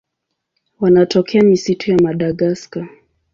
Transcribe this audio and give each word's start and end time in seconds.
Wanatokea 0.79 1.43
misitu 1.43 1.91
ya 1.91 1.97
Madagaska. 1.97 2.87